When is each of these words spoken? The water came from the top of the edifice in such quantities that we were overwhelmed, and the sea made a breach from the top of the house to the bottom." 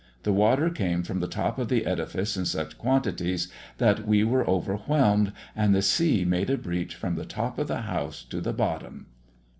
The 0.23 0.33
water 0.33 0.71
came 0.71 1.03
from 1.03 1.19
the 1.19 1.27
top 1.27 1.59
of 1.59 1.67
the 1.69 1.85
edifice 1.85 2.35
in 2.35 2.45
such 2.45 2.79
quantities 2.79 3.49
that 3.77 4.07
we 4.07 4.23
were 4.23 4.43
overwhelmed, 4.49 5.31
and 5.55 5.75
the 5.75 5.83
sea 5.83 6.25
made 6.25 6.49
a 6.49 6.57
breach 6.57 6.95
from 6.95 7.13
the 7.13 7.23
top 7.25 7.59
of 7.59 7.67
the 7.67 7.81
house 7.81 8.23
to 8.31 8.41
the 8.41 8.51
bottom." 8.51 9.05